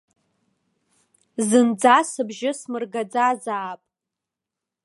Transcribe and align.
Зынӡа 1.47 1.97
сыбжьы 2.11 2.51
смыргаӡазаап. 2.59 3.81